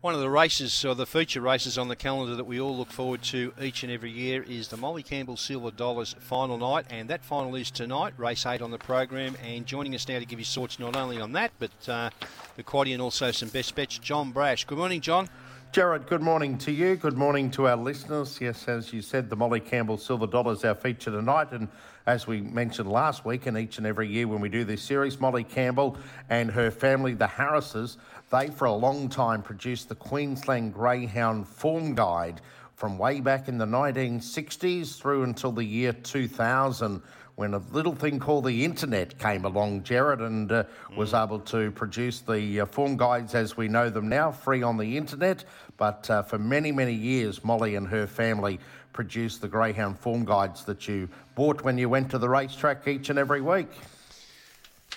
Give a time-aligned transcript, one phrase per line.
[0.00, 2.92] One of the races, or the feature races on the calendar that we all look
[2.92, 7.10] forward to each and every year, is the Molly Campbell Silver Dollars final night, and
[7.10, 9.36] that final is tonight, race eight on the program.
[9.44, 12.10] And joining us now to give his thoughts not only on that, but uh,
[12.54, 14.64] the quaddy and also some best bets, John Brash.
[14.66, 15.28] Good morning, John.
[15.70, 16.96] Jared, good morning to you.
[16.96, 18.40] Good morning to our listeners.
[18.40, 21.52] Yes, as you said, the Molly Campbell Silver Dollar is our feature tonight.
[21.52, 21.68] And
[22.06, 25.20] as we mentioned last week, and each and every year when we do this series,
[25.20, 25.98] Molly Campbell
[26.30, 27.98] and her family, the Harrises,
[28.30, 32.40] they, for a long time, produced the Queensland Greyhound Form Guide
[32.74, 37.02] from way back in the 1960s through until the year 2000
[37.38, 40.64] when a little thing called the internet came along, Jared, and uh,
[40.96, 41.22] was mm.
[41.22, 44.96] able to produce the uh, form guides as we know them now, free on the
[44.96, 45.44] internet.
[45.76, 48.58] But uh, for many, many years, Molly and her family
[48.92, 53.08] produced the Greyhound form guides that you bought when you went to the racetrack each
[53.08, 53.68] and every week.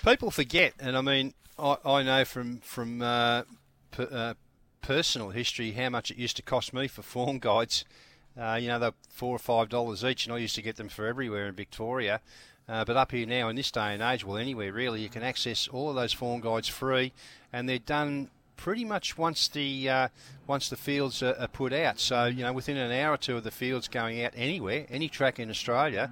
[0.04, 3.42] People forget, and I mean, I, I know from from uh,
[3.92, 4.34] per, uh,
[4.80, 7.84] personal history how much it used to cost me for form guides.
[8.38, 10.88] Uh, you know, they're four or five dollars each, and I used to get them
[10.88, 12.20] for everywhere in Victoria.
[12.68, 15.22] Uh, but up here now, in this day and age, well, anywhere really, you can
[15.22, 17.12] access all of those form guides free,
[17.52, 20.08] and they're done pretty much once the uh,
[20.46, 21.98] once the fields are, are, put out.
[21.98, 25.08] So you know, within an hour or two of the fields going out anywhere, any
[25.08, 26.10] track in Australia,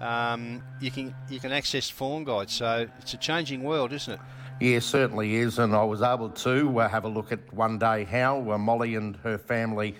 [0.00, 2.52] um, you can you can access form guides.
[2.52, 4.20] So it's a changing world, isn't it?
[4.60, 5.58] Yeah, certainly is.
[5.58, 8.94] And I was able to uh, have a look at one day how uh, Molly
[8.94, 9.94] and her family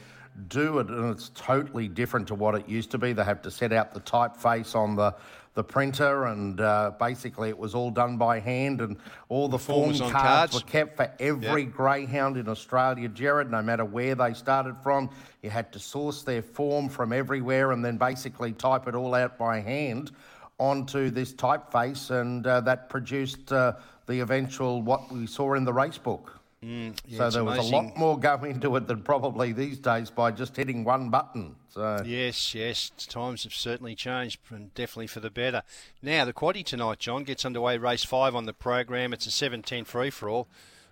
[0.49, 3.13] do it, and it's totally different to what it used to be.
[3.13, 5.15] They have to set out the typeface on the
[5.55, 8.97] the printer, and uh, basically it was all done by hand, and
[9.29, 11.73] all the, form cards, cards, were kept for every yep.
[11.73, 15.11] greyhound in Australia, Jared, no matter where they started from.
[15.43, 19.39] You had to source their form from everywhere and then basically type it all out
[19.39, 20.13] by hand
[20.59, 23.73] onto this typeface, and uh, that produced uh,
[24.07, 26.40] the eventual what we saw in the race book.
[26.65, 27.75] Mm, yeah, so there was amazing.
[27.75, 31.57] a lot more going into it than probably these days by just hitting one button.
[31.71, 35.63] So yes, yes, times have certainly changed and definitely for the better.
[36.03, 37.79] Now the quaddy tonight, John, gets underway.
[37.79, 39.15] Race five on the program.
[39.15, 40.49] It's a 7:10 free for all.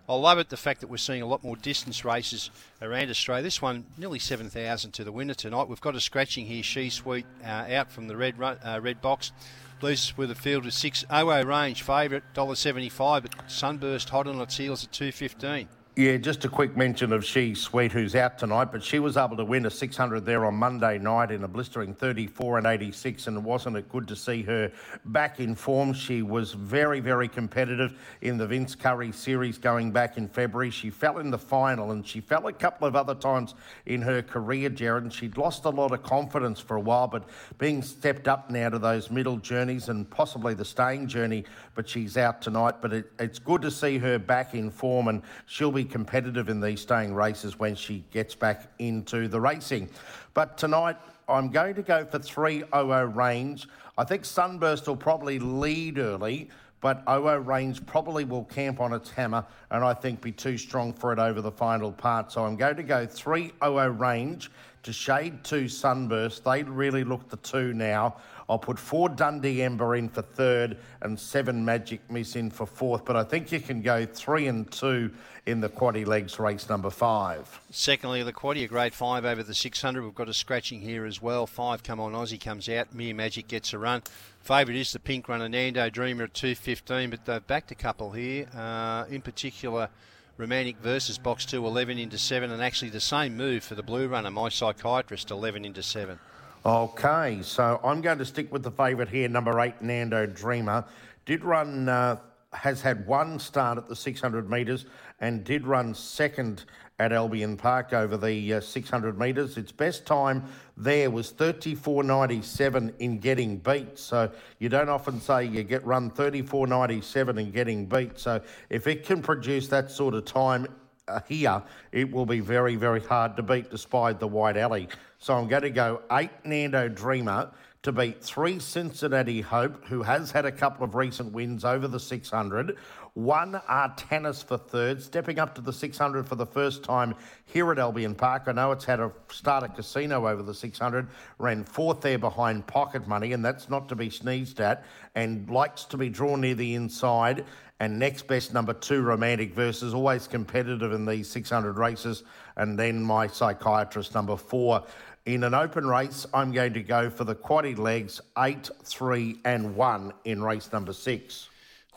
[0.08, 3.42] I love it the fact that we're seeing a lot more distance races around Australia.
[3.42, 5.68] This one nearly 7,000 to the winner tonight.
[5.68, 6.62] We've got a scratching here.
[6.62, 9.32] She Sweet uh, out from the red uh, red box.
[9.80, 11.04] Leaves with a field of six.
[11.12, 15.68] OO range favourite, $1.75, but Sunburst hot on its heels at 215.
[15.98, 19.36] Yeah, just a quick mention of She Sweet, who's out tonight, but she was able
[19.36, 23.44] to win a 600 there on Monday night in a blistering 34 and 86, and
[23.44, 24.70] wasn't it good to see her
[25.06, 25.92] back in form?
[25.92, 30.70] She was very, very competitive in the Vince Curry series going back in February.
[30.70, 34.22] She fell in the final, and she fell a couple of other times in her
[34.22, 37.28] career, Jared, and she'd lost a lot of confidence for a while, but
[37.58, 41.44] being stepped up now to those middle journeys and possibly the staying journey,
[41.74, 42.76] but she's out tonight.
[42.80, 46.60] But it, it's good to see her back in form, and she'll be competitive in
[46.60, 49.88] these staying races when she gets back into the racing.
[50.34, 50.96] But tonight,
[51.28, 53.68] I'm going to go for 300 range.
[53.98, 56.48] I think Sunburst will probably lead early,
[56.80, 60.92] but OO range probably will camp on its hammer and I think be too strong
[60.92, 62.30] for it over the final part.
[62.30, 64.50] So I'm going to go 3 OO range
[64.84, 66.44] to shade 2 Sunburst.
[66.44, 68.16] They really look the two now.
[68.48, 73.04] I'll put four Dundee Ember in for third and seven Magic Miss in for fourth.
[73.04, 75.10] But I think you can go three and two
[75.44, 77.60] in the quaddy legs race number five.
[77.70, 80.02] Secondly, the quaddy, a grade five over the 600.
[80.02, 81.46] We've got a scratching here as well.
[81.46, 82.94] Five come on, Aussie comes out.
[82.94, 84.02] Mere Magic gets a run.
[84.40, 88.46] Favourite is the pink runner, Nando Dreamer at 215, but they've backed a couple here.
[88.56, 89.90] Uh, in particular,
[90.38, 94.06] Romantic versus box two, 11 into 7, and actually the same move for the blue
[94.06, 96.18] runner, my psychiatrist, 11 into 7.
[96.66, 100.84] Okay, so I'm going to stick with the favourite here, number eight, Nando Dreamer.
[101.24, 102.16] Did run, uh,
[102.52, 104.86] has had one start at the 600 metres
[105.20, 106.64] and did run second
[106.98, 109.56] at Albion Park over the uh, 600 metres.
[109.56, 110.42] Its best time
[110.76, 113.96] there was 34.97 in getting beat.
[113.96, 118.18] So you don't often say you get run 34.97 in getting beat.
[118.18, 120.66] So if it can produce that sort of time
[121.06, 121.62] uh, here,
[121.92, 124.88] it will be very, very hard to beat despite the White Alley.
[125.20, 127.50] So I'm going to go eight Nando Dreamer
[127.82, 131.98] to beat three Cincinnati Hope, who has had a couple of recent wins over the
[131.98, 132.76] 600.
[133.14, 137.16] One Artanis for third, stepping up to the 600 for the first time
[137.46, 138.44] here at Albion Park.
[138.46, 142.66] I know it's had a start a casino over the 600, ran fourth there behind
[142.68, 144.84] Pocket Money, and that's not to be sneezed at,
[145.16, 147.44] and likes to be drawn near the inside.
[147.80, 152.24] And next best number two, Romantic versus, always competitive in these 600 races.
[152.56, 154.84] And then my psychiatrist number four.
[155.28, 159.76] In an open race, I'm going to go for the quaddy legs eight, three, and
[159.76, 161.50] one in race number six.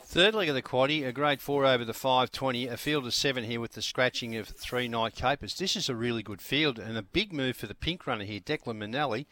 [0.04, 3.44] Third leg of the quaddy, a grade four over the 520, a field of seven
[3.44, 5.54] here with the scratching of three night capers.
[5.54, 8.38] This is a really good field and a big move for the pink runner here,
[8.38, 9.24] Declan Manelli,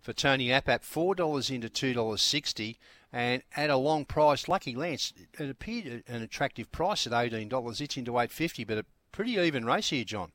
[0.00, 2.76] for Tony Appap, $4 into $2.60.
[3.12, 7.80] And at a long price, Lucky Lance, it appeared an attractive price at $18.
[7.80, 10.30] It's into 850 but a pretty even race here, John.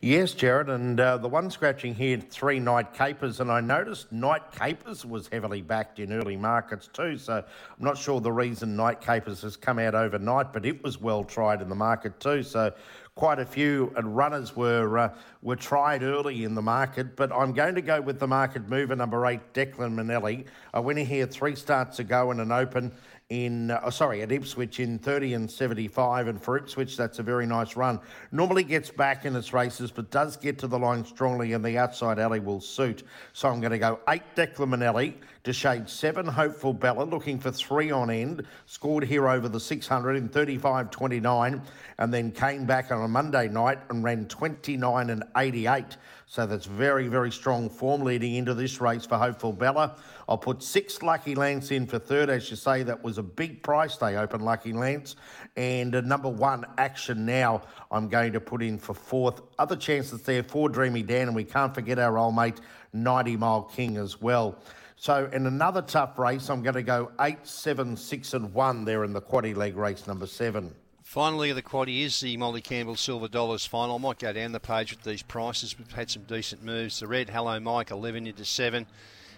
[0.00, 4.42] Yes, Jared, and uh, the one scratching here, three night capers, and I noticed night
[4.52, 7.16] capers was heavily backed in early markets too.
[7.16, 11.00] So I'm not sure the reason night capers has come out overnight, but it was
[11.00, 12.42] well tried in the market too.
[12.42, 12.74] So
[13.14, 17.74] quite a few runners were uh, were tried early in the market, but I'm going
[17.74, 20.44] to go with the market mover number eight, Declan Manelli.
[20.74, 22.92] I went in here three starts ago in an open
[23.28, 26.28] in, uh, oh, sorry, at Ipswich in 30 and 75.
[26.28, 27.98] And for Ipswich, that's a very nice run.
[28.30, 31.76] Normally gets back in its races, but does get to the line strongly, and the
[31.76, 33.02] outside alley will suit.
[33.32, 35.14] So I'm going to go eight Declan Manelli
[35.46, 38.44] to shade seven Hopeful Bella, looking for three on end.
[38.66, 41.62] Scored here over the 600 in 35 29,
[41.98, 45.98] and then came back on a Monday night and ran 29 and 88.
[46.26, 49.96] So that's very, very strong form leading into this race for Hopeful Bella.
[50.28, 52.28] I'll put six Lucky Lance in for third.
[52.28, 55.14] As you say, that was a big price they opened Lucky Lance.
[55.54, 57.62] And uh, number one, Action Now,
[57.92, 59.42] I'm going to put in for fourth.
[59.60, 62.60] Other chances there for Dreamy Dan, and we can't forget our old mate,
[62.92, 64.58] 90 Mile King as well.
[64.96, 69.04] So in another tough race, I'm going to go 8, 7, 6 and 1 there
[69.04, 70.74] in the quaddy leg race number 7.
[71.02, 73.96] Finally, the quaddy is the Molly Campbell Silver Dollars final.
[73.96, 75.78] I might go down the page with these prices.
[75.78, 76.98] We've had some decent moves.
[76.98, 78.86] The red Hello Mike 11 into 7.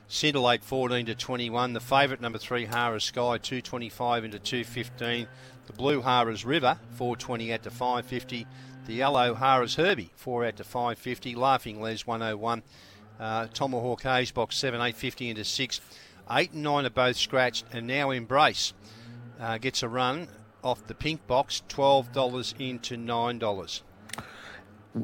[0.07, 1.75] Scintillate 14 to 21.
[1.75, 5.27] The favourite number 3 Hara Sky 225 into 215.
[5.67, 8.47] The blue Hara's River 420 out to 550.
[8.87, 11.35] The yellow Hara's Herbie 4 out to 550.
[11.35, 12.63] Laughing Les 101.
[13.19, 15.81] Uh, Tomahawk Hayes box 7 850 into 6.
[16.31, 18.75] 8 and 9 are both scratched and now Embrace
[19.41, 20.29] uh, gets a run
[20.63, 23.83] off the pink box, $12 into $9.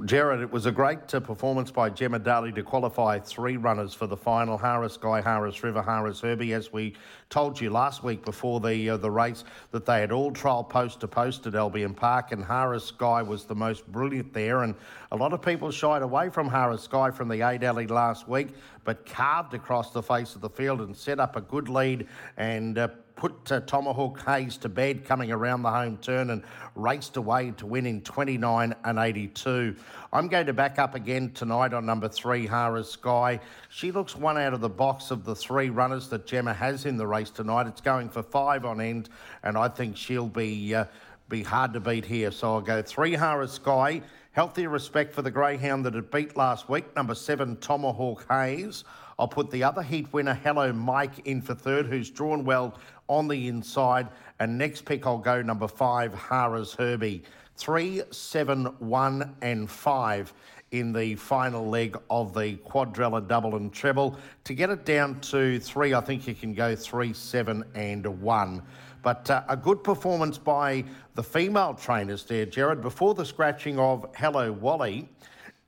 [0.07, 4.07] Jared, it was a great uh, performance by Gemma Daly to qualify three runners for
[4.07, 4.57] the final.
[4.57, 6.55] Harris Sky, Harris River, Harris Herbie.
[6.55, 6.95] As we
[7.29, 11.01] told you last week before the uh, the race, that they had all trial post
[11.01, 14.63] to post at Albion Park, and Harris Sky was the most brilliant there.
[14.63, 14.75] And
[15.13, 18.49] a lot of people shied away from Harris Sky from the eight alley last week,
[18.85, 22.09] but carved across the face of the field and set up a good lead
[22.39, 22.79] and.
[22.79, 26.43] Uh, put uh, Tomahawk Hayes to bed coming around the home turn and
[26.75, 29.77] raced away to win in 29 and 82.
[30.13, 33.41] I'm going to back up again tonight on number three, Hara Sky.
[33.69, 36.97] She looks one out of the box of the three runners that Gemma has in
[36.97, 37.67] the race tonight.
[37.67, 39.09] It's going for five on end,
[39.43, 40.87] and I think she'll be uh,
[41.29, 42.31] be hard to beat here.
[42.31, 44.03] So I'll go three Hara Sky.
[44.33, 48.83] Healthy respect for the greyhound that it beat last week, number seven, Tomahawk Hayes.
[49.19, 52.79] I'll put the other heat winner, Hello Mike, in for third, who's drawn well
[53.09, 54.09] on the inside.
[54.41, 57.23] And next pick, I'll go number five, Hara's Herbie.
[57.57, 60.33] Three, seven, one, and five
[60.73, 64.19] in the final leg of the quadrella double and treble.
[64.43, 68.61] To get it down to three, I think you can go three, seven, and one.
[69.05, 70.85] But uh, a good performance by
[71.15, 72.83] the female trainers there, Jared.
[72.83, 75.09] Before the scratching of Hello Wally,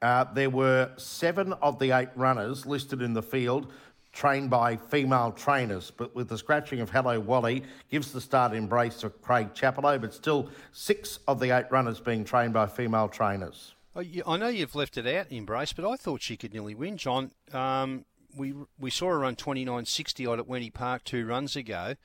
[0.07, 3.73] uh, there were seven of the eight runners listed in the field
[4.13, 5.91] trained by female trainers.
[5.91, 10.15] But with the scratching of Hello Wally, gives the start embrace to Craig Chapello, but
[10.15, 13.75] still six of the eight runners being trained by female trainers.
[13.97, 16.97] Oh, I know you've left it out, Embrace, but I thought she could nearly win,
[16.99, 17.33] John.
[17.53, 18.05] Um,
[18.37, 21.97] we we saw her run 29.60 odd at Wenty Park two runs ago.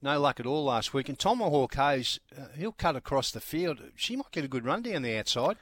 [0.00, 1.08] No luck at all last week.
[1.08, 3.80] And Tomahawk Hayes, uh, he'll cut across the field.
[3.96, 5.56] She might get a good run down the outside.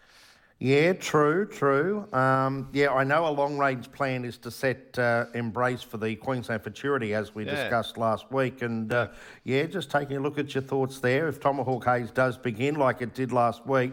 [0.58, 2.08] Yeah, true, true.
[2.14, 6.16] Um, yeah, I know a long range plan is to set uh, Embrace for the
[6.16, 7.54] Queensland Futurity, as we yeah.
[7.54, 8.62] discussed last week.
[8.62, 9.08] And uh,
[9.44, 11.28] yeah, just taking a look at your thoughts there.
[11.28, 13.92] If Tomahawk Hayes does begin like it did last week,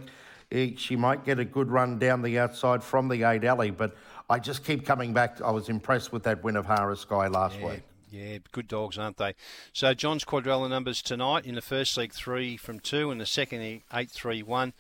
[0.52, 3.72] it, she might get a good run down the outside from the 8 alley.
[3.72, 3.98] But
[4.30, 5.42] I just keep coming back.
[5.42, 7.68] I was impressed with that win of Hara Sky last yeah.
[7.68, 7.82] week.
[8.10, 9.34] Yeah, good dogs, aren't they?
[9.74, 13.82] So John's quadrella numbers tonight in the first leg three from two, and the second
[13.92, 14.74] eight three one.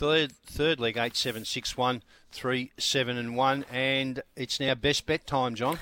[0.00, 2.02] Third, third leg, 8 7 6 1,
[2.32, 3.66] 3 7 and 1.
[3.70, 5.78] And it's now best bet time, John.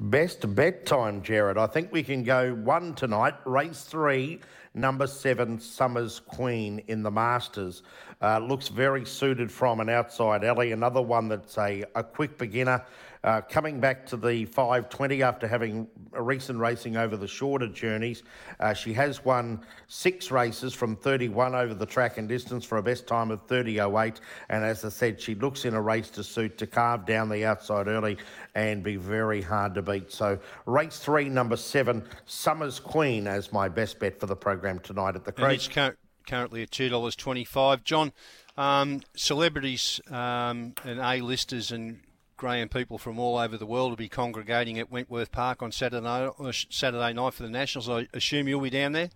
[0.00, 1.58] Best bet time, Jared.
[1.58, 3.34] I think we can go one tonight.
[3.44, 4.40] Race three,
[4.72, 7.82] number seven, Summers Queen in the Masters.
[8.22, 10.72] Uh, looks very suited from an outside alley.
[10.72, 12.82] Another one that's a, a quick beginner
[13.24, 18.22] uh, coming back to the 520 after having a recent racing over the shorter journeys.
[18.60, 22.82] Uh, she has won six races from 31 over the track and distance for a
[22.82, 24.16] best time of 30.08.
[24.48, 27.44] And as I said, she looks in a race to suit to carve down the
[27.44, 28.18] outside early
[28.54, 30.12] and be very hard to beat.
[30.12, 35.16] So, race three, number seven, Summers Queen, as my best bet for the program tonight
[35.16, 35.44] at the Creek.
[36.28, 37.82] currently at $2.25.
[37.82, 38.12] John,
[38.56, 42.00] um, celebrities um, and A-listers and
[42.38, 46.04] Graham people from all over the world will be congregating at Wentworth Park on Saturday
[46.04, 47.90] night, uh, Saturday night for the Nationals.
[47.90, 49.10] I assume you'll be down there.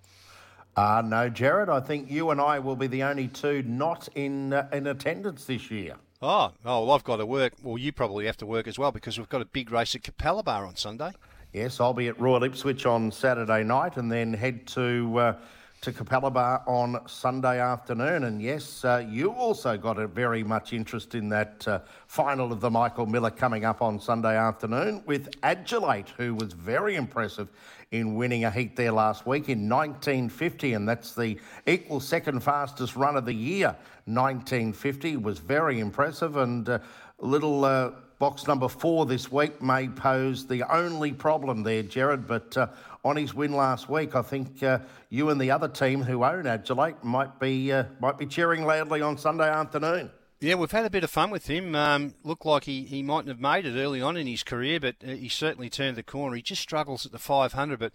[0.76, 1.68] Uh, no, Jared.
[1.68, 5.44] I think you and I will be the only two not in uh, in attendance
[5.44, 5.94] this year.
[6.20, 7.54] Oh, oh, well, I've got to work.
[7.62, 10.02] Well, you probably have to work as well because we've got a big race at
[10.02, 11.12] Capalaba on Sunday.
[11.52, 15.36] Yes, I'll be at Royal Ipswich on Saturday night and then head to uh,
[15.82, 18.22] to Capalaba on Sunday afternoon.
[18.22, 22.60] And yes, uh, you also got a very much interest in that uh, final of
[22.60, 27.48] the Michael Miller coming up on Sunday afternoon with Adulate, who was very impressive
[27.90, 31.36] in winning a heat there last week in 1950, and that's the
[31.66, 33.76] equal second fastest run of the year.
[34.04, 36.78] 1950 was very impressive, and uh,
[37.18, 37.90] little uh,
[38.22, 42.24] box number four this week may pose the only problem there, Jared.
[42.24, 42.68] But uh,
[43.04, 44.78] on his win last week, I think uh,
[45.10, 49.02] you and the other team who own Adulate might be uh, might be cheering loudly
[49.02, 50.08] on Sunday afternoon.
[50.38, 51.74] Yeah, we've had a bit of fun with him.
[51.74, 54.94] Um, looked like he, he mightn't have made it early on in his career, but
[55.02, 56.36] uh, he certainly turned the corner.
[56.36, 57.92] He just struggles at the 500, but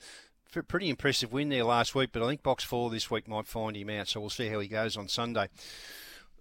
[0.68, 2.10] pretty impressive win there last week.
[2.12, 4.60] But I think box four this week might find him out, so we'll see how
[4.60, 5.48] he goes on Sunday.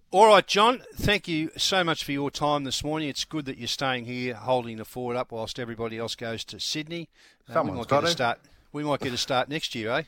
[0.09, 3.09] All right, John, thank you so much for your time this morning.
[3.09, 6.61] It's good that you're staying here holding the fort up whilst everybody else goes to
[6.61, 7.09] Sydney.
[7.53, 8.39] Uh, we might get a start.
[8.71, 10.03] We might get a start next year, eh?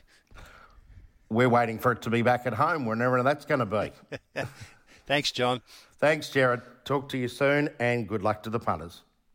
[1.28, 3.92] We're waiting for it to be back at home, whenever that's going to be.
[5.06, 5.60] Thanks, John.
[5.98, 6.62] Thanks, Jared.
[6.86, 9.02] Talk to you soon, and good luck to the punters.